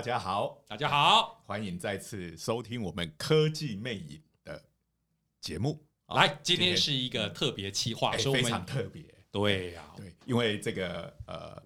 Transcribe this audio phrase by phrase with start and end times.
[0.00, 4.64] 大家好，大家好，欢迎再次收听我们科技魅影的
[5.42, 5.84] 节目。
[6.08, 9.04] 来，今天是一个特别企划，欸、非常特别。
[9.30, 11.62] 对呀、啊，对，因为这个呃，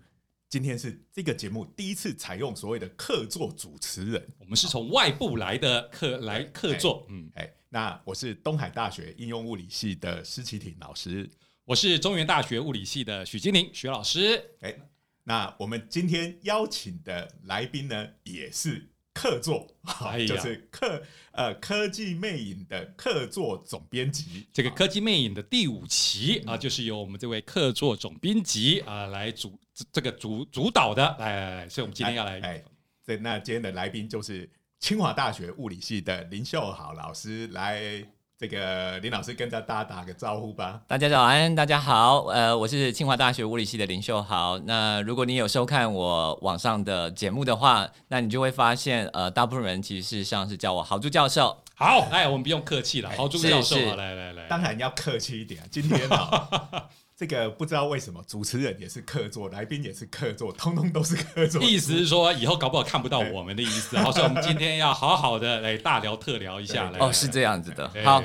[0.49, 7.07] 今天是这个节目第一次采用所谓的客座主持人，我们是从外部来的客来客座。
[7.11, 11.31] 嗯，哎，那我是东海大学应用物理系的施启廷老师，
[11.65, 14.57] 我是中原大学物理系的许金玲许老师。
[14.63, 14.77] 哎。
[15.25, 21.03] 那我们今天邀请的来宾呢，也是客座，哎、呀就是客
[21.33, 24.47] 呃科技魅影的客座总编辑。
[24.53, 29.59] 这个科技魅影的第五期啊，就是由我们这位客座总编辑啊来主
[29.91, 31.03] 这个主主导的。
[31.19, 32.65] 来来来，所以我们今天要来哎，
[33.05, 38.05] 这那今天的来宾就是清华大学物理系的林秀好老师来。
[38.37, 40.81] 这个林老师跟着大家打个招呼吧。
[40.89, 44.59] 大家早安，大家好，呃，我是清华大学物理系的林秀豪。
[44.67, 51.57] 那如果你有收看我网上的节目的话，那你就会发现，呃，大部分人其实是上是叫我豪猪教授。
[51.77, 55.63] 好，哎，我们不用客气了，豪猪教授，来来来，当然要客气一点。
[55.71, 56.49] 今天啊。
[57.17, 61.63] 这个不知道为什么，主持人也是客座，来宾也是客座，通通都是客座。
[61.63, 63.97] 意思是说，以后搞不好看不到我们的意思。
[63.99, 66.91] 好，所以我们今天要好好的来大聊特聊一下。
[66.91, 67.89] 来哦，是这样子的。
[68.05, 68.21] 好，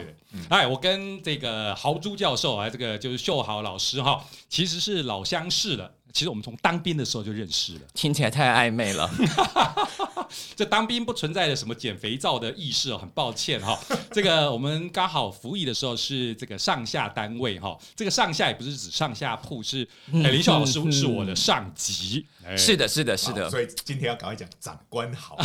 [0.49, 5.91] 哎，我跟这个豪猪教授啊，这个就是秀豪老师哈，其实是老相识了。
[6.13, 9.09] 其实我们从当兵的时候就认识了，听起来太暧昧了。
[10.55, 13.77] 这当兵不存在的什么捡肥皂的意识哦，很抱歉哈。
[14.11, 22.25] 这个我们刚好服役的时候是这个上下单位哈，这个上下也不是指上下铺，是林小老师是我的上级。
[22.57, 23.49] 是的，是的，是的。
[23.49, 25.37] 所以今天要赶快讲长官好。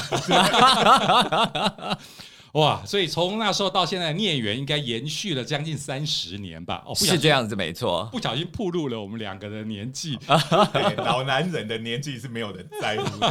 [2.54, 6.84] 哇，所以从那时候到现在，孽缘应该延续了将近三十年吧？
[6.86, 8.08] 哦，是这样子，没错。
[8.12, 10.16] 不小心暴露了我们两个的年纪。
[10.98, 13.26] 老男人的年纪是没有人在乎的。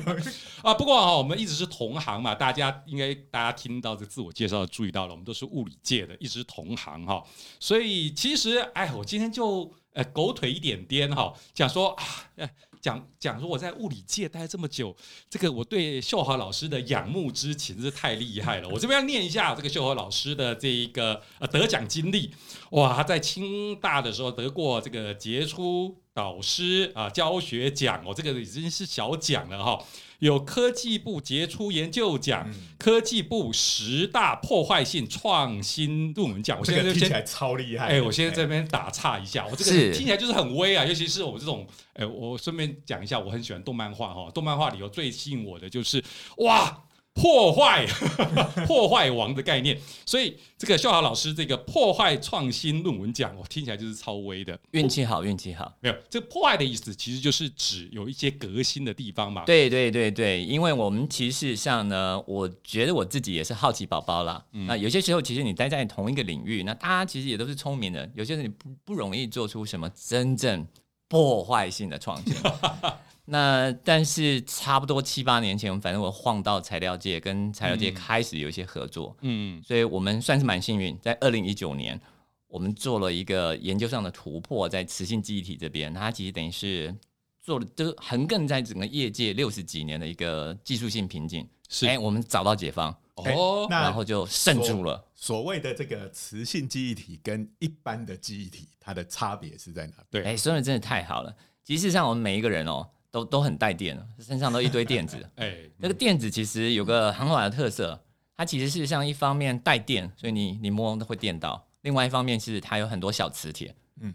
[0.64, 7.22] 啊，不过哈，我们一直是同行嘛，大家应该大家听到这自我介绍，注意到了，我们都是物理界的，一直是同行哈。
[7.60, 12.48] 所以其实，哎，我今天就呃狗腿一点点哈，讲说啊。
[12.88, 14.96] 讲讲说我在物理界待这么久，
[15.28, 18.68] 这个我对秀华老师的仰慕之情是太厉害了。
[18.70, 22.32] 我这边要念一下这个秀华老师的这一个呃得奖经历。
[22.70, 29.84] 哇，他在清大的时候得过这个杰出导师啊教学奖，我、哦、这个已经是小奖了哈、哦。
[30.18, 36.58] 有科技部杰出研究奖、嗯、科技部十大破坏性创新论文奖。
[36.58, 37.86] 我现在这个听起来超厉害。
[37.86, 41.64] 哎，我现在这边打岔一下，我这个听起来就是很威啊，尤其是我们这种。
[41.94, 44.28] 哎，我顺便讲一下，我很喜欢动漫画哈。
[44.34, 46.02] 动漫画里头最吸引我的就是
[46.38, 46.82] 哇。
[47.20, 47.84] 破坏
[48.64, 54.56] 破坏王的概念，所以这个秀豪老师这个破坏创新论文奖，我听起来就是超威的。
[54.70, 55.74] 运气好，运气好。
[55.80, 59.44] 没有，这个破坏的意思其实就是指有一些革新的地方嘛。
[59.44, 64.44] 对对对对，因为我们其实上呢，我觉得我自己也是好奇宝宝啦。
[64.52, 70.64] 嗯、那有些时候，其实你待在同一个领域，那大家其实也都是聪明人，有些人你不不容易做出什么真正
[71.08, 72.32] 破坏性的创新。
[73.30, 82.00] 那但是差不多七八年前，反正我晃到材料界，跟材料界开始有一些合作，嗯，所以我们算是蛮幸运，在二零一九年，
[82.46, 86.94] 我们做了一个研究上的突破，在磁性记忆体这边，它其实等于是
[87.42, 95.04] 做了，就是横亘在整个业界六十几年的一个技术性瓶颈，是，哎，我们找到解放，哦，然后就胜出了。
[95.14, 99.92] 所谓的这个磁性记忆体跟一般的记忆体，它的差别是在哪？
[100.10, 101.36] 对，哎，说的真的太好了。
[101.62, 102.88] 其实上我们每一个人哦。
[103.10, 105.16] 都都很带电，身上都一堆电子。
[105.36, 107.98] 哎，那个电子其实有个很好的特色，
[108.36, 113.74] 它其实是像一方面带电，所以你你摸都会电到；另外一方面是它有很多小磁铁。
[114.00, 114.14] 嗯，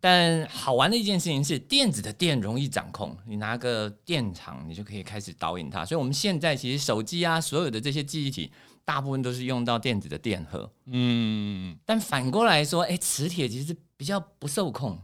[0.00, 5.84] 但好玩的一件事情是，电子的电容易掌控，你拿个电场，你就可以开始导引它。
[5.84, 8.50] 所以我们现在其实手机啊，所有的这些记忆体，
[8.84, 10.72] 大部分都是用到电子的电荷。
[10.86, 14.98] 嗯，但反过来说，哎，磁铁其实比较不受控。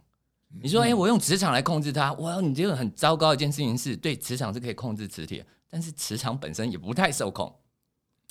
[0.63, 7.47] 你说，哎、欸，我用磁场来控制它，哇，你这个很糟糕的一件事情是，对，磁场是可以控制磁铁，但是磁场本身也不太受控。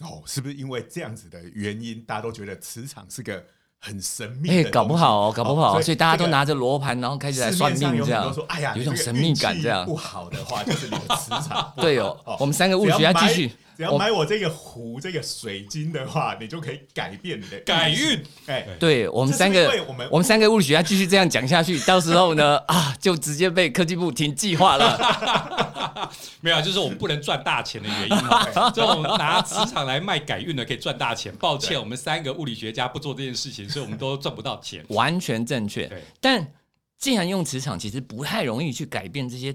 [0.01, 3.43] 哦，是不是因为这样子的原因，大家都觉得磁场是个
[3.79, 4.49] 很神秘？
[4.49, 11.73] 哎、欸，搞不好哦，搞不好，哦所，所以大家都拿着罗盘，然后开始来算命，这样说，哎呀，有一种神秘感，这样不好的话，就是你的磁场。
[11.77, 13.51] 对哦，哦我们三个物理学家继续。
[13.75, 18.23] 只要买我这个壶，这个水晶的话，你就可以改变你的改运。
[18.45, 26.09] 哎，对我们三个，我们我们三个物理学家继续这样讲下去， 到时候呢啊，就直接被科技部停计划了。
[26.41, 28.45] 没有，就是我们不能赚大钱的原因嘛。
[28.71, 31.33] 这种拿磁场来卖改运的可以赚大钱。
[31.37, 34.83] 抱歉，我们三个物理学家不做这件事情，所以我们都赚不到钱。
[34.89, 35.91] 完全正确。
[36.21, 36.53] 但
[36.97, 39.53] 既然用磁场，其实不太容易去改变这些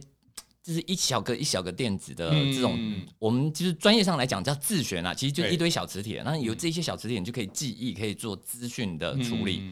[0.62, 9.62] 这是一小个一小个电子的这种，嗯、我们就是专业上来讲叫自旋啊，其实就一堆小磁铁，那有这些小磁铁你就可以记忆，可以做资讯的处理。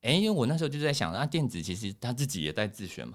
[0.00, 3.14] 哎、因为我那时候就在想，那、啊、电子其实它自己也带自旋嘛，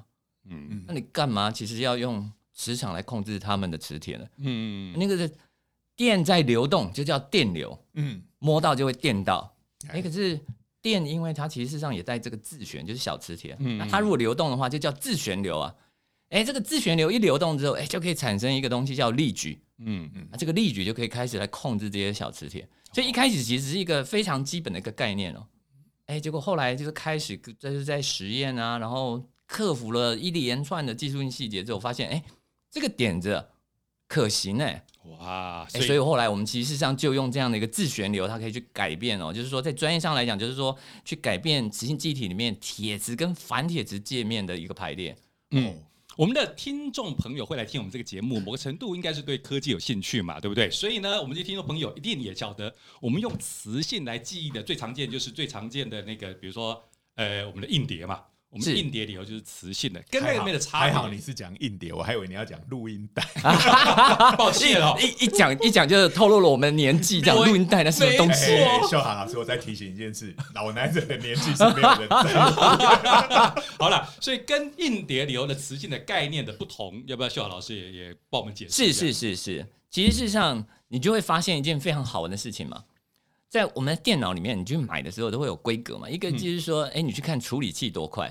[0.50, 4.26] 嗯，那你干嘛其实要用磁场来控制它们的磁铁呢？
[4.38, 5.30] 嗯，那个是
[5.98, 9.54] 电在流动，就叫电流，嗯，摸到就会电到。
[9.90, 10.40] 哎、欸，可是
[10.82, 13.58] 电，因为它其实事实上也带这个自旋，就是小磁铁。
[13.60, 15.76] 嗯，那它如果流动的话，就叫自旋流啊。
[16.30, 19.62] 哎、欸，这个自旋流一流动之后，哎、欸，就可以产生一个东西叫力矩。
[19.80, 22.68] 嗯嗯，那这个力矩就可以开始来控制这些小磁铁。
[22.92, 25.48] 所以一开始其实是一个非常基本的一个概念哦。
[26.08, 32.24] 哎、欸，结果后来就是开始就是在实验啊，然后克服了一连串的技术性细节之后，发现哎、欸，
[32.72, 33.46] 这个点子
[34.08, 34.84] 可行哎。
[35.20, 35.66] 哇！
[35.70, 45.16] 所以、欸，所以后来我们其实上就用这样的一个自旋流，它可以去改变哦，就是说在专业上来讲，就是说去改变磁性记忆体里面铁质跟反铁质界面的一个排列。
[45.52, 45.74] 嗯，
[46.18, 50.68] 我们的听众朋友会来听我们这个节目，某个程度应该是对科技有兴趣嘛，对不对？
[50.72, 56.84] 所以呢，我们这些听众朋友一定也晓得，我们用磁性来记忆的最常见就是最常见的那个，比如说
[57.14, 58.24] 呃，我们的硬碟嘛。
[58.50, 60.92] 我们硬碟里头就是磁性的，跟那个没的差别。
[60.92, 63.22] 还好你是讲硬碟，我还以为你要讲录音带。
[64.38, 67.22] 抱歉哦， 一一讲一讲就是透露了我们年纪。
[67.22, 68.46] 讲录音带那是什么东西？
[68.90, 72.34] 秀涵老师，我再提醒一件事：老男人的年纪是没有人在。
[73.78, 78.92] 好了，所以跟硬碟里头的磁性的概念的不同，要不要秀涵老师也也帮我们解释？
[78.92, 82.86] 是是是是，其实事实上你就会发现一件非常好玩的事情嘛。
[83.50, 86.10] 在我们的电脑里面，你去买的时候都会有规格嘛。
[86.10, 88.28] 一个就是说，哎、嗯，你去看处理器多快，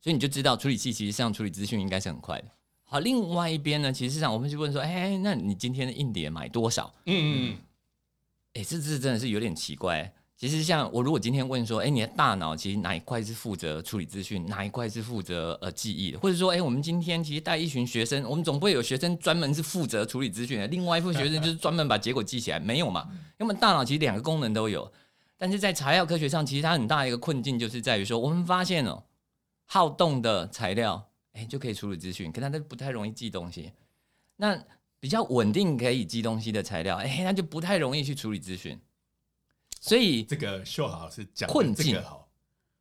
[0.00, 2.48] 所以你就知道处理器其实上处理资讯应该是很快的。
[2.84, 6.94] 好，另外一边呢，其实上我们去问说，哎，那你今天的硬碟买多少？
[7.04, 7.58] 嗯嗯嗯，
[8.54, 10.14] 哎，这这真的是有点奇怪。
[10.38, 16.18] 其实，像我如果今天问说，哎，你的大脑其实哪一块是负责处理资讯，哪一块是负责呃记忆的？
[16.18, 23.08] 或者说，哎，我们今天其实带一群学生，我们总不会有学生专门是负责处理资讯的，另外一部分学生就是专门把结果记起来，没有嘛？
[23.40, 24.92] 因为大脑其实两个功能都有，
[25.38, 29.04] 但是在材料科学上，其实它很大一个困境就是在于说，我们发现哦，
[29.64, 33.72] 好动的材料，哎，就可以处理资讯，可它都不太容易记东西。
[34.36, 34.62] 那
[35.00, 38.78] 比较稳定可以记东西的材料，哎，那就不太容易去处理资讯。
[39.88, 42.28] 所以这个秀涵老师讲的这个好，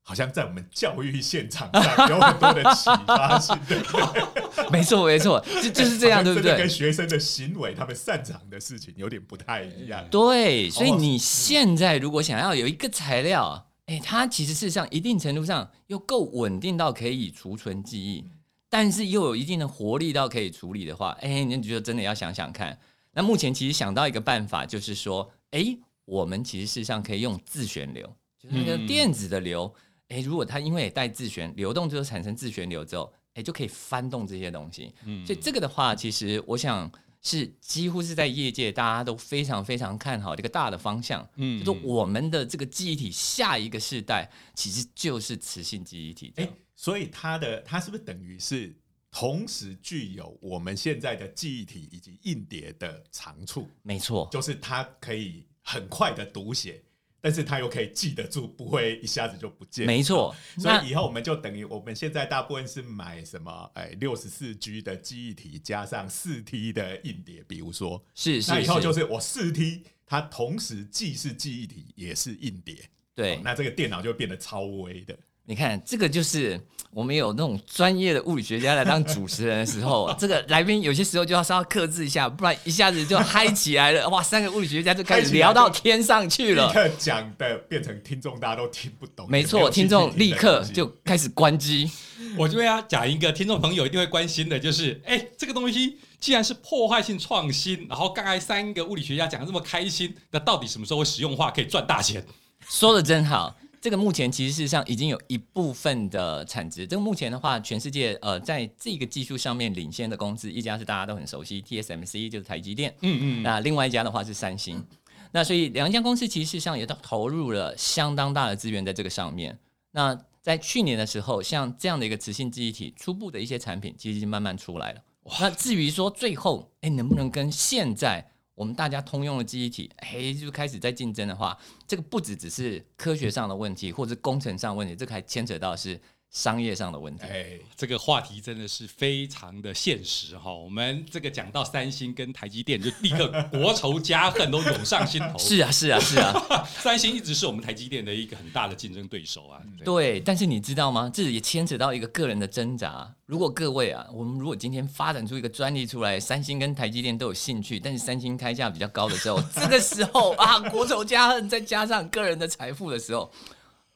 [0.02, 4.70] 好像在我们教育现场上有很多的启发性，对不对？
[4.74, 6.58] 没错，没错，就就是这样，对不对？
[6.58, 10.04] 跟学生的行为，他们擅长的事情有点不太一样。
[10.10, 18.26] 对，所以你现在如果想要有一个材料，哎，它其实事实上一定程度上又够稳定到可以储存记忆，
[18.68, 22.80] 但是又有一定的活力到可以处理的话，哎，你觉得真的要想想看。
[23.12, 25.78] 那目前其实想到一个办法，就是说，哎。
[26.06, 28.06] 我们其实事实上可以用自旋流，
[28.40, 29.74] 就是那个电子的流，
[30.08, 34.94] 哎、嗯，如果它因为也带自旋流动之后产生自旋流之后，哎，就可以翻动这些东西。
[35.04, 36.90] 嗯，所以这个的话，其实我想
[37.22, 41.28] 是几乎是在业界大家都非常非常看好这个大的方向。
[41.38, 46.32] 嗯，就是我们的这个记忆体下一个世代其实就是磁性记忆体。
[46.36, 48.76] 哎，所以它的它是不是等于是
[49.10, 53.68] 同时具有我们现在的记忆体以及硬碟的长处？
[53.82, 55.48] 没错，就是它可以。
[55.68, 56.84] 很快的读写，
[57.20, 59.88] 但是他又可以记得住，不会一下子就不见。
[59.88, 63.72] 没错， 所以以后我们就等于我们现在大部分是买什么？
[63.74, 72.92] 哎，六十四 G 的记忆体加上四 T 的硬碟，比如说是，是，那以后就是我四 T，它同时既是记忆体也是硬碟。
[73.16, 75.18] 对，哦，那这个电脑就会变得超微的。
[75.48, 76.60] 你看，这个就是
[76.90, 84.10] 我们有那种专业的物理学家来当主持人的时候，这个来宾有些时候就要稍微克制一下，不然一下子就嗨起来了。
[84.10, 86.68] 哇，三个物理学家就开始聊到天上去了。
[86.68, 89.28] 立刻讲的变成听众大家都听不懂。
[89.30, 91.92] 没错，听众立刻就开始关机。
[92.36, 102.26] 我这边要讲一个听众朋友一定会关心的，就是哎，这个东西既然是破坏性创新，然后刚才三个物理学家讲的这么开心，那到底什么时候会实用化，可以赚大钱？
[102.68, 103.56] 说的真好。
[103.86, 106.88] 这个目前其实事实上已经有一部分的产值。
[106.88, 114.84] 这个目前的话，全世界呃，在这个技术上面领先的公司，一家是大家都很熟悉，TSMC 就是台积电，嗯嗯，那另外一家的话是三星。
[115.32, 119.56] 那所以两家公司其实事实上也都投入了相当大的资源在这个上面。
[119.92, 125.02] 那在去年的时候，像这样的一个磁性记忆体，初步的一些产品其实已经慢慢出来了。
[125.40, 128.32] 那至于说最后，哎，能不能跟现在？
[128.56, 136.00] 我们大家通用的记忆体，哎，就开始在竞争的话，这个不止只是科学上的问题，或者工程上问题，这个还牵扯到是
[136.36, 137.24] 商业上的问题。
[137.24, 140.54] 哎，这个话题真的是非常的现实哈。
[140.54, 145.40] 我们这个讲到三星跟台积电，就立刻国仇家恨都涌上心头。
[145.40, 146.34] 是啊，是啊，是啊。
[146.84, 149.62] 三星一直是我们台积电的一个很大的竞争对手啊。
[149.78, 151.10] 对，对，但是你知道吗？
[151.14, 153.10] 这也牵扯到一个个人的挣扎。
[153.26, 163.32] 如果各位啊，我们如果今天发展出一个专利出来，三星跟台积电都有兴趣，但是三星开价比较高的时候，这个时候啊，国仇家恨再加上个人的财富的时候，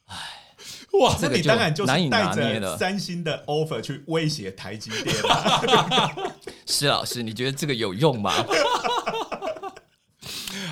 [0.06, 0.39] 唉。
[0.94, 6.36] 哇，这个你当然就是带着三星的 offer 去威胁台积电了。
[6.66, 8.34] 施老师，你觉得这个有用吗？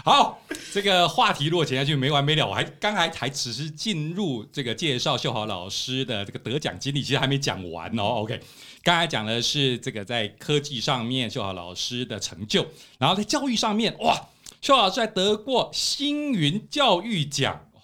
[0.03, 0.39] 好，
[0.74, 8.03] 这个话题如果讲下去没完没了，我还刚才才只是进入这个介绍秀豪老师的这个得奖经历，其实还没讲完哦。
[8.21, 8.39] OK，
[8.83, 12.65] 刚才讲的是这个在科技上面秀豪老师的成就，
[12.97, 14.29] 然后在教育上面，哇，
[14.62, 17.81] 秀豪老师还得过星云教育奖，哇，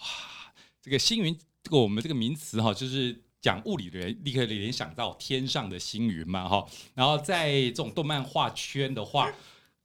[0.81, 1.37] 这个星云。
[1.63, 6.65] 这个我们这个名词哈，就是讲物理的人立刻联想到天上的星云嘛哈。
[6.93, 9.31] 然后在这种动漫画圈的话，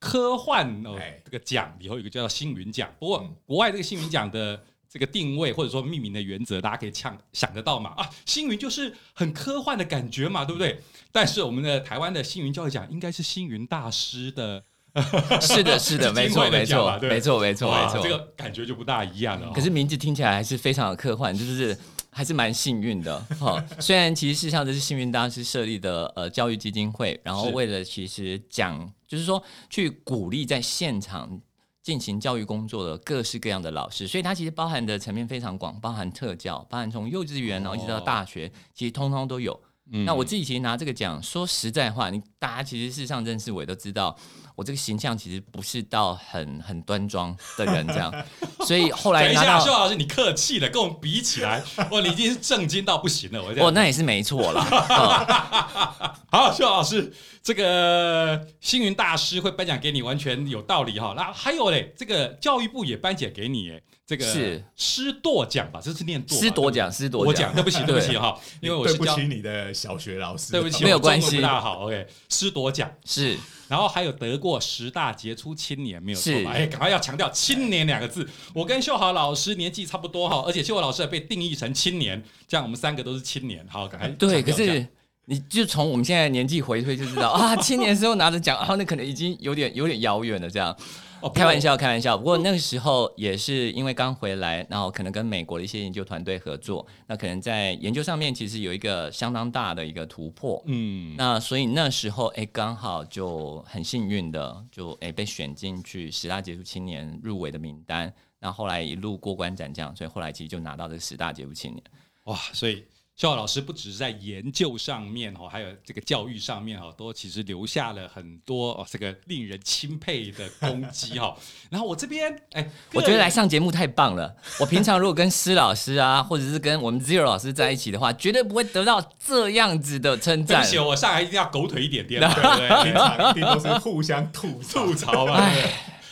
[0.00, 2.92] 科幻哦这个奖以后有一个叫做星云奖。
[2.98, 10.80] 不过国外这个星云奖的这个定位或者说命名的原则，大家可以想想得到嘛啊，星云就是很科幻的感觉嘛，对不对？
[11.12, 14.64] 但是我们的台湾的星云教育奖应该是星云大师的。
[15.40, 19.52] 是的，是的，没错，没错，没错，没错，没错，这个感觉就不大一样了。
[19.52, 21.76] 可是名字听起来还是非常的科幻，就是
[22.10, 23.62] 还是蛮幸运的 哈。
[23.78, 31.40] 虽然其实事实上这是幸运大师设立的呃教育基金会，然后为了其实讲就是说去鼓励在现场
[31.82, 39.58] 进行教育工作的各式各样的老师，所以它其实包含的层面非常广，包含特教，包含从幼稚园然后一直到大学，其实通通都有。
[40.04, 44.14] 那我自己其实拿这个奖，说实在话，你大家其实事实上认识我也都知道。
[44.58, 48.12] 我这个形象其实不是到很很端庄的人这样，
[48.66, 49.46] 所以后来拿到。
[49.46, 51.62] 等一下，秀老师，你客气了，跟我们比起来，
[51.92, 53.40] 哇，你已经是震惊到不行了。
[53.40, 53.68] 我这样。
[53.68, 54.64] 哦，那也是没错啦。
[56.32, 61.14] 好，秀老师，这个星云大师会颁奖给你，完全有道理哈。
[61.16, 65.78] 那还有嘞，这个教育部也颁奖给你，哎，这个是师铎奖吧？
[65.80, 66.34] 这是念铎。
[66.34, 67.54] 师铎奖，师铎奖。
[67.54, 71.36] 对不起，对不起哈，因为我是对不起你的小学老师，对不起，没有关系。
[71.36, 73.38] 不大好，OK，师铎奖是。
[73.68, 76.52] 然后还有得过十大杰出青年，没有错吧？
[76.52, 78.28] 哎，赶快要强调“青年”两个字。
[78.54, 83.64] 我跟秀豪老师年纪差不多哈，而且秀豪老师还被定义成青年，这样我们三个都是青年。
[83.68, 84.08] 好，赶快。
[84.08, 84.86] 对，可是
[85.26, 90.74] 你就从我们现在年纪回推就知道啊，青年时候拿着奖，啊，那可能已经有点有点遥远了，这样。
[91.20, 92.16] 哦，开玩笑，开玩笑。
[92.16, 100.62] 不过那个时候也是因为刚回来，然后可能跟美国的一些研究团队合作，那可能在研究上面其实有一个相当大的一个突破。
[100.66, 108.12] 嗯，那所以那时候哎，刚好就很幸运的就哎被选进去十大杰出青年入围的名单。
[108.38, 111.82] 那后来一路过关斩将，所以后来其实就拿到这十大杰出青年。
[112.24, 112.84] 哇，所以。
[113.18, 121.36] 秀豪老师不只是在研究上面哈，还有这个教育上面哈，都其实留下了很多哦，这个令人钦佩的功绩哈。
[121.68, 124.32] 然后我这边哎，我觉得来上节目太棒了。
[124.60, 130.62] 我平常如果跟施老师啊， 或者是跟我们 Zero 老师在一起的话，绝对不会得到这样子的称赞。
[130.62, 132.84] 对不起，我上来一定要狗腿一点点， 对不对？
[132.84, 135.44] 平常一定都是互相吐吐槽嘛。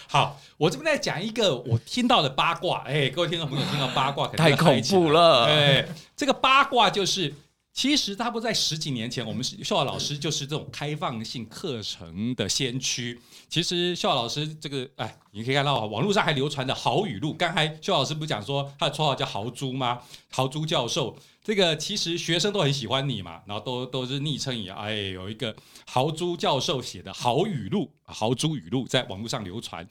[0.09, 0.41] 好。
[0.59, 7.35] 我这边在讲一个我听到的八卦，哎，各位听众朋友听到八卦太恐怖了，哎，这个八卦就是，
[7.75, 13.21] 其实差不多在十几年前，我们是秀豪老师就是这种开放性课程的先驱。
[13.51, 17.35] 其实秀豪老师这个，哎，你可以看到网络上还流传的豪语录。
[17.35, 20.01] 刚才秀老师不讲说他的绰号叫豪猪吗？
[20.31, 25.55] 豪猪教授，这个其实学生都很喜欢你嘛，然后都都是昵称一样，哎，有一个
[25.87, 29.87] 豪猪教授写的豪语录、豪猪语录在网络上流传。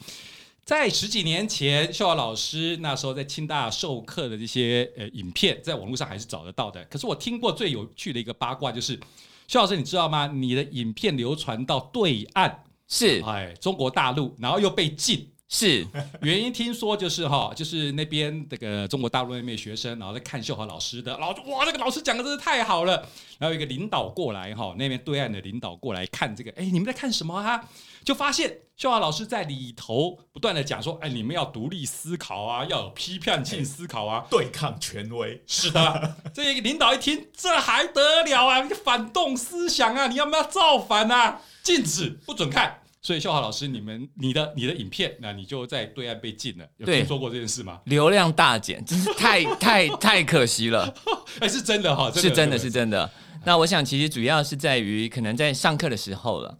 [0.66, 6.84] 在十几年前，秀华老师那时候在清大授课的这些呃影片，在网络上还是找得到的。
[6.86, 9.00] 可是我听过最有趣的一个八卦，就是
[9.48, 10.26] 秀老师，你知道吗？
[10.26, 12.52] 你的影片流传到对岸，
[12.88, 15.32] 是哎，中国大陆，然后又被禁。
[15.48, 15.86] 是
[16.22, 23.08] 原因，听说就是哈，就是那边这个中国大陆那边学生，然后在看秀华老师的，然后哇，那个老师讲的真是太好了。
[23.38, 27.64] 然后有一个领导过来哈，那边对岸的领导过来看这个，哎，你们在看什么啊？
[28.04, 35.44] 就发现秀华老师在里头不断的讲说，哎，你们要独立思考啊，要有批判性思考啊，对抗权威。
[35.46, 38.64] 是的，这个领导一听，这还得了啊？
[38.64, 41.42] 你反动思想啊，你要不要造反啊？
[41.62, 42.82] 禁止，不准看。
[43.06, 46.66] 所以秀豪老师，你们你的你的影片，那你就在对岸被禁了。
[46.78, 47.80] 有听说过这件事吗？
[47.86, 50.92] 流量大减，真是太 太太可惜了。
[51.40, 53.08] 哎，是真的哈，是真的是真的。
[53.44, 56.58] 那我想，其实主要是在于可能在上课的时候了，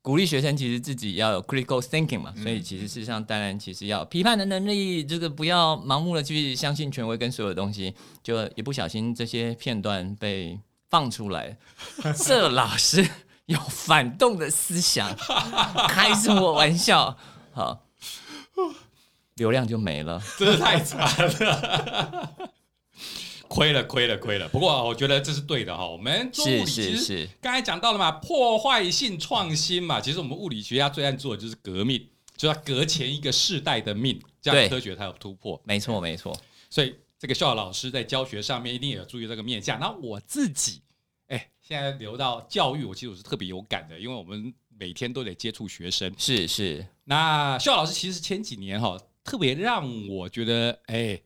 [0.00, 2.32] 鼓励学生其实自己要有 critical thinking 嘛。
[2.40, 10.56] 所以其实事实上，当然其实要批判的能力，这个不要盲目的去相信权威跟所有东西，就一不小心这些片段被
[10.88, 11.56] 放出来，
[12.24, 13.04] 这老师
[13.48, 15.16] 有反动的思想，
[15.88, 17.16] 开什么玩笑？
[17.52, 17.86] 好，
[19.36, 21.00] 流量就没了，真是太惨
[21.40, 22.36] 了。
[23.48, 24.46] 亏了，亏了，亏了。
[24.50, 25.88] 不过我觉得这是对的哈。
[25.88, 29.98] 我们做物理其实刚才讲到了嘛，破坏性创新嘛。
[29.98, 35.58] 其实我们物理学家最爱做的就是革命，就要革前一个世代的命，这样科学才有突破。
[35.64, 36.38] 没错，没错。
[36.68, 39.80] 所以这个笑老师在教学上面一定也要注意这个面向。
[39.80, 40.87] 那我自己，哎，
[41.68, 46.10] 现在留到教育，我其实我是特别有感的，因为我们每天都得接触学生。
[46.16, 46.86] 是是。
[47.04, 51.20] 那肖老师其实前几年哈，特别让我觉得，哎。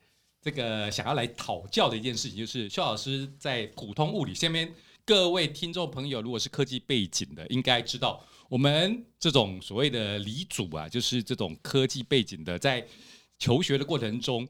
[0.45, 12.85] 这个想要来讨教的一件事情，就是肖老师在普通物理下面，各位听众朋友，如果是科技背景的，应该知道我们这种所谓的理组啊，就是这种科技背景的，在
[13.39, 14.49] 求学的过程中，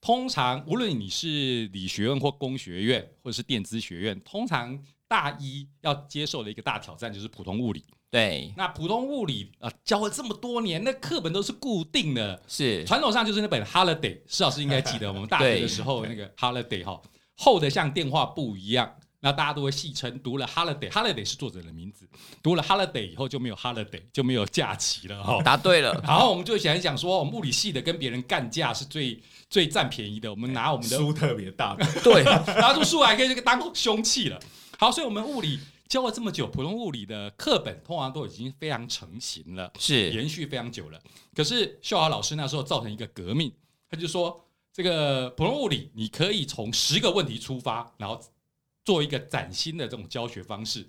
[0.00, 4.76] 通常无论你是理学院或工学院，或者是电子学院，通常
[5.08, 7.84] 大一要接受的一个大挑战就是普通物理。
[8.10, 12.82] 对，那普通物理啊，教了这么多年，那课本都是固定的，是。
[12.86, 17.00] 传统上就是那本 Holiday， 施老师应该记得，我们大学的时候那个 Holiday 哈，
[17.36, 22.08] 厚的像电话簿一样，那大家都会戏称读了 Holiday，Holiday 是作者的名字，
[22.42, 25.42] 读了 Holiday 以后就没有 Holiday，就没有假期了哈。
[25.42, 34.40] 答对了， 然后我们就想一想说，我们物理系的跟别人干架是最最占便宜的，我们拿我们的书特别大， 对，拿出书来可以这个当凶器了。
[34.78, 35.58] 好，所以我们物理。
[35.88, 41.00] 教了这么久，普通物理的课本通常都已经非常成型了，是延续非常久了。
[41.34, 43.50] 可是秀华老师那时候造成一个革命，
[43.88, 44.38] 他就说
[44.70, 48.20] 这个普通物理你可以从十个问题出发，然后
[48.84, 50.86] 做一个崭新的这种教学方式。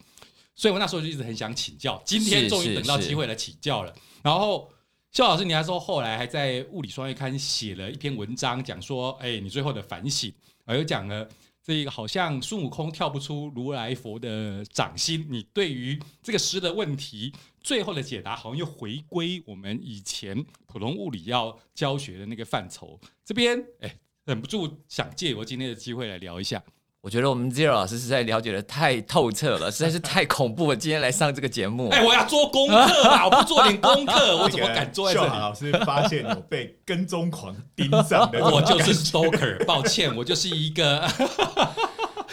[0.53, 3.96] 所以我那时候就一直很想请教，今天终于等到机会来请教了。
[4.22, 4.69] 然后
[5.13, 10.29] 肖老师，你还说后来还在物理双月刊写了一篇文章，讲说，哎，你最后的反省，
[10.65, 11.25] 而又讲了。
[11.69, 22.99] 这个好像孙悟空跳不出如来佛的掌心，你对于这个诗的问题最后的解答，好像又回归我们以前普通物理要教学的那个范畴。
[23.23, 26.63] 这边哎，忍不住想借由今天的机会来聊一下。
[27.01, 30.75] 我觉得我们 Zero 老师实在了解的太透彻了， 实在是太恐怖了。
[30.75, 33.23] 今天来上这个节目，哎，我要做功课啊！
[33.25, 35.29] 我不做点功课，我怎么敢坐在这里？
[35.29, 39.63] 老师发现有被跟踪狂盯上的， 我就是 Stalker。
[39.65, 41.07] 抱歉，我就是一个。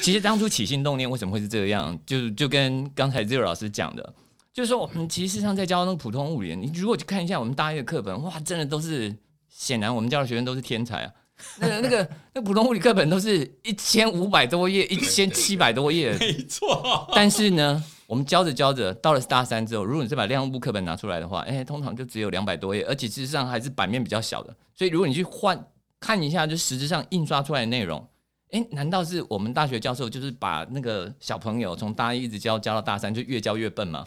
[0.02, 1.96] 其实当初起心动念为什么会是这样？
[2.05, 4.14] 就就跟刚才 Zero 老师讲的，
[4.52, 9.14] 就是说我们其实上在教那种普通物理，你如果去看一下我们大一的课本，哇，真的都是
[9.48, 11.12] 显然我们教的学生都是天才啊。
[11.61, 17.07] 那个、那个、那普通物理课本都是一千五百多页，一千七百多页，没错。
[17.14, 24.55] 但是呢，我们教着教着，到了大三之后，如果你再把量物课本拿出来的话，哎，通常就只有两百多页，而且事实上还是版面比较小的。
[24.75, 25.62] 所以如果你去换
[26.01, 28.07] 看一下，就实质上印刷出来的内容，
[28.53, 34.05] 哎，难道是我们大学教授就是把那个小朋友从大一一直教教到大三，就越教越笨吗？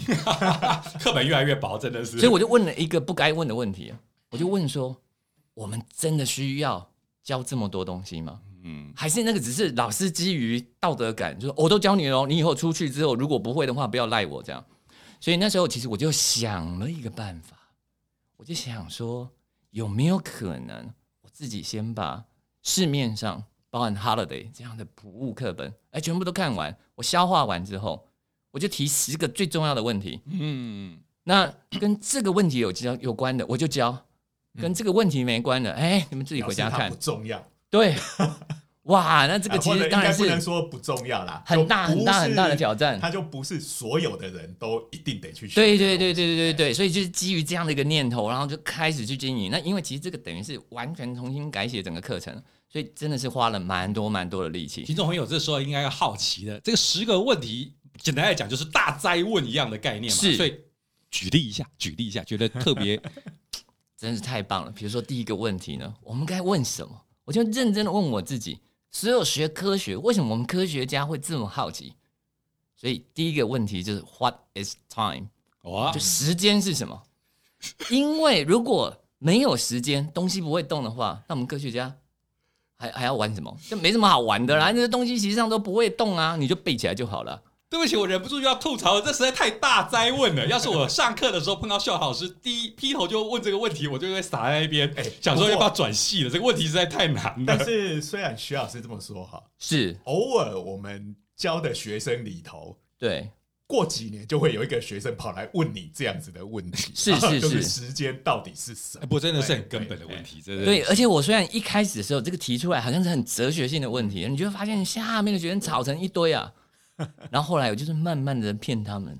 [1.00, 2.18] 课本越来越薄，真的是。
[2.18, 3.94] 所以我就问了一个不该问的问题，
[4.32, 4.98] 我就问说，
[5.54, 6.90] 我们真的需要？
[7.30, 8.42] 教这么多东西吗？
[8.64, 14.66] 嗯，还是那个只是老师基于道德感，就是我都教你了，你以后出去之后如果不会的话，不要赖我这样。
[15.20, 17.56] 所以那时候其实我就想了一个办法，
[18.36, 19.30] 我就想说
[19.70, 22.26] 有没有可能我自己先把
[22.64, 28.08] 市面上包含 Holiday 这样的普物课本，哎，全部都看完，我消化完之后，
[28.50, 30.20] 我就提十个最重要的问题。
[30.26, 34.08] 嗯，那跟这个问题有交有关的，我就教。
[34.60, 36.90] 跟这个问题没关的，哎，你们自己回家看。
[36.90, 37.46] 不重要。
[37.70, 37.96] 对，
[38.84, 43.00] 哇，那这个其实当然是不能说不重要啦，很大很大很大的挑战。
[43.00, 45.54] 它就不是所有的人都一定得去学。
[45.54, 49.52] 对对对对对对对，所以就是基于这样的一个念头，然后就开始去经营。
[49.52, 52.34] 那因为其实这个等于是完全重新改写整个课程，
[52.68, 54.84] 所以真的是花了蛮多蛮多的力气。
[54.84, 60.20] 听众朋友这时候应该要好奇的，这个十个问题，简单来讲就是大哉问一样的概念嘛。
[60.20, 60.56] 是，所以
[61.12, 63.00] 举例一下，举例一下，觉得特别。
[64.00, 64.72] 真是太棒了！
[64.72, 67.02] 比如说第一个问题呢，我们该问什么？
[67.26, 68.58] 我就认真的问我自己：
[68.92, 71.94] 所有学科学，为什么我们科学家会这么好奇？
[72.78, 75.28] 所以第一个问题就是 What is time？
[75.64, 77.04] 哇，就时间是什么？
[77.90, 81.94] 因为如果没有时间，东西不会动的话，那我们科学家
[82.78, 83.54] 还还要玩什么？
[83.70, 84.72] 就没什么好玩的啦。
[84.72, 87.44] 那些东西实际上都不会动啊，你就背起来就好了。
[87.70, 90.48] 对不起，我忍不住就要吐槽了，这实在太大哉问了。
[90.48, 96.30] 要是我上课的时候碰到校老师，第一劈头就问这个问题，我就会傻在那边，哎，想说要不要转系了。
[96.32, 97.46] 这个问题实在太难了。
[97.46, 103.30] 但是虽然徐老师这么说哈，是偶尔我们教的学生里头，对，
[103.68, 109.06] 过几年就会有一个学生跑来问你这样子的问题，是 是是，就是时间到底是什么？
[109.06, 110.66] 不，真的是很根本的问题，真的。
[110.66, 116.52] 对，而且我虽然一开始的时候这个提出来好像是很哲学性的问题，你就会发现下面的学生吵成一堆啊。
[117.32, 119.18] 然后后来我就是慢慢的骗他们，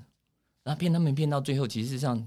[0.62, 2.26] 然后骗他们骗到最后，其实上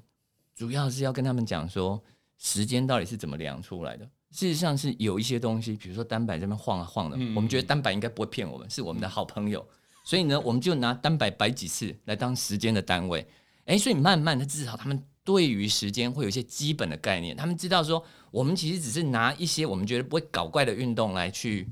[0.55, 2.01] 主要是要跟他们讲说
[2.37, 4.09] 时间到底是怎么量出来的。
[4.31, 9.63] 事实上是有一些东西，比如说单摆这边晃啊晃的，嗯、我们觉得单摆应该不会骗我们，是我们的好朋友，
[10.03, 13.27] 所以呢，我们就拿单摆摆几次来当时间的单位。
[13.65, 21.69] 哎，所以慢慢的至少他们对于时间会有一些基本的概念，他们知道说我们其实只是拿一些我们觉得不会搞怪的运动来去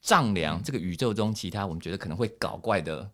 [0.00, 3.10] 丈量这个宇宙中其他我们觉得可能会搞怪的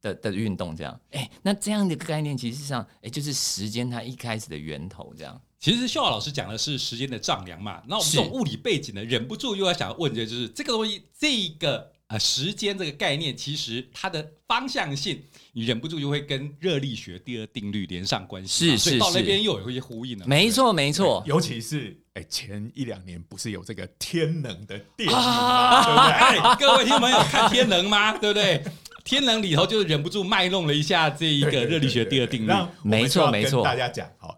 [0.00, 1.00] 的的运动，这样。
[1.10, 5.40] 哎，那这样的概念，其实上哎就是时间它一开始的源头，这样。
[5.58, 15.18] 其实秀华老师讲的是时间的丈量嘛，那我们这种物理背景的，忍不住又要想要问的就是这个东西，这个呃时间这个概念，其实它的方向性，
[15.52, 20.26] 你忍不住就会跟热力学第二定律连上关系，是是是，所以到那边又有一些呼应了。
[20.26, 25.84] 没错没错，尤其是哎前一两年不是有这个天能的电影吗？
[25.86, 26.12] 对不对？
[26.12, 28.12] 哎，各位听众朋友看天能吗？
[28.18, 28.62] 对不对？
[29.04, 32.52] 天能里头就是忍不住卖弄了一下这一个热力学第二定律，
[32.84, 34.36] 没错没错，大家讲好。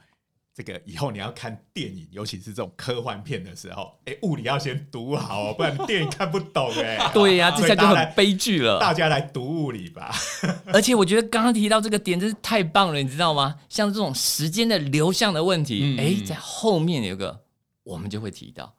[0.54, 6.96] 这个以后你要看电影，尤其是这种科幻片的时候，哎，物理要先读好，不然电影看不懂哎。
[7.12, 8.78] 对呀、啊，这下就很悲剧了。
[8.78, 10.14] 大家来读物理吧。
[10.72, 13.56] 而且我觉得刚刚提到这个点真是太棒了，你知道吗？
[13.68, 17.42] 像这种时间的流向的问题，哎、嗯，在后面有个
[17.82, 18.72] 我们就会提到，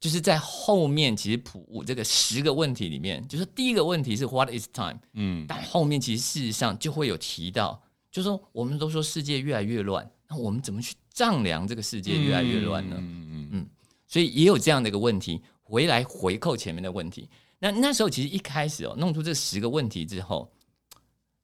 [0.00, 4.96] 就是在后面其实普物这个十个问题里面，就是第一个问题是 What is time？
[5.12, 10.94] 嗯，但后面其实事实上就会有提到，就是说我们都说世界越来越乱，那我们怎么去？
[11.12, 13.66] 丈量这个世界越来越乱了，嗯嗯嗯，
[14.06, 17.28] 所以也有这样的一个问题，回来回扣前面的问题。
[17.58, 20.50] 那那时候其实一开始哦，弄出这十个问题之后，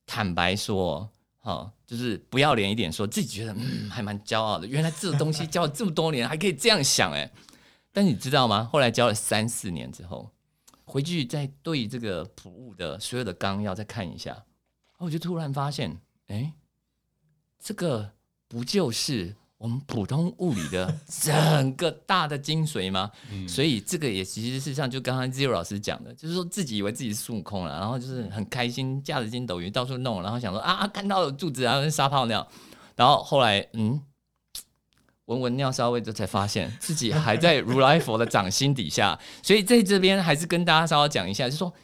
[0.06, 4.66] 坦白说，哈，就是不要脸一点说，说自己觉得嗯还蛮骄傲的。
[4.66, 7.30] 原来这个东西教了这么多年，还可以这样想哎。
[7.92, 8.68] 但你知道吗？
[8.72, 10.30] 后来教了三四年之后，
[10.84, 14.44] 回去再对这个普物的所有的纲要再看一下，
[14.98, 16.52] 我就突然发现，哎，
[17.58, 18.12] 这个
[18.48, 19.36] 不就是？
[19.58, 23.10] 我们普通物理的整个大的精髓吗？
[23.32, 32.46] 嗯、所以这个也其实事实上就刚刚 Zero 老师讲的，就是说自己以为自己是孙悟空了，然后就是很开心，驾着筋斗云到处弄，然后想说啊，看到有柱子然后撒泡尿，
[32.94, 34.00] 然后后来嗯，
[35.24, 41.74] 闻闻尿骚味，就才发现自己还在如来佛的掌心底下，所以在这边还是跟大家稍微讲一下，就是说。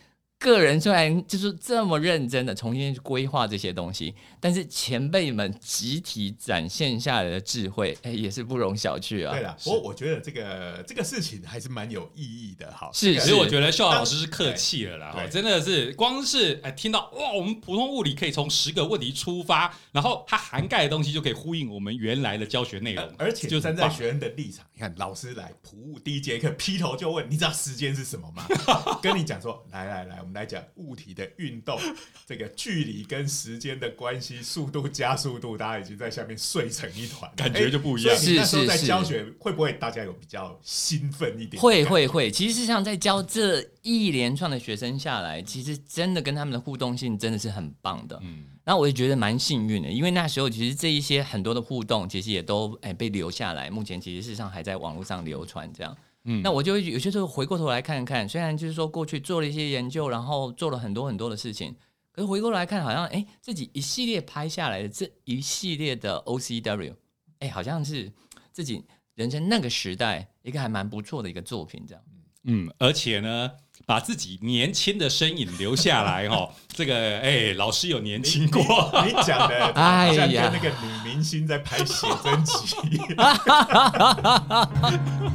[0.45, 9.33] 个人虽然就是这么认真的重新去规划这些东西，但是前辈们集体展现下来的智慧，哎，也是不容小觑啊。
[9.33, 12.91] 对了，不过我觉得这个这个事情还是蛮有意义的哈。
[12.93, 28.47] 是，其实我觉得秀浩老师是客气了啦，真的是光是哎听到哇，我们普通物理可以从十个问题出发，然后它涵盖的东西就可以呼应我们原来的教学内容，而且就站在学生的立场，你看老师来普物第一节课劈头就问，你知道时间是什么吗？
[29.01, 30.34] 跟你讲说，来来来，我们。
[30.35, 31.81] 来讲物体的运动，
[32.27, 38.15] 这个距离跟时间的关系，速度加速度，大家已经在下面睡成一团，感觉就不一样。
[38.15, 41.63] 是是是，在教学会不会大家有比较兴奋一点？
[41.63, 48.19] 会会会，其实像在教这一连串的学生下来，其实真的跟他们的互动性真的是很棒的。
[48.23, 55.97] 嗯，那我也觉得蛮幸运的，因为那时候其实这一些很多的互动，其实也都哎被留下来，目前其实事实上还在网络上流传这样。
[56.25, 61.77] 嗯，那我就有些时候回过头来看看，虽然就是说过去做了一些研究，然后做了很多很多的事情，
[62.11, 66.95] 可是回过头来看，好像哎，自己一系列拍下来的这一系列的 OCW，
[67.41, 68.11] 哎，好像是
[68.53, 68.83] 自己
[69.15, 72.03] 人生那个时代一个还蛮不错的一个作品，这样。
[72.47, 73.51] 嗯，而且呢，
[73.87, 78.63] 把自己年轻的身影留下来哦，这个哎，老师有年轻过，
[79.07, 82.77] 你讲的 哎呀，像跟那个女明星在拍写真集。